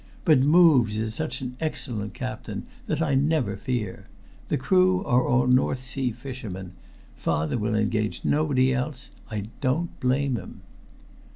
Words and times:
But 0.25 0.39
Moyes 0.41 0.97
is 0.97 1.13
such 1.13 1.41
an 1.41 1.55
excellent 1.59 2.15
captain 2.15 2.63
that 2.87 3.03
I 3.03 3.13
never 3.13 3.55
fear. 3.55 4.07
The 4.47 4.57
crew 4.57 5.05
are 5.05 5.23
all 5.27 5.45
North 5.45 5.77
Sea 5.85 6.11
fishermen 6.11 6.71
father 7.15 7.59
will 7.59 7.75
engage 7.75 8.25
nobody 8.25 8.73
else. 8.73 9.11
I 9.29 9.49
don't 9.61 9.99
blame 9.99 10.37
him." 10.37 10.61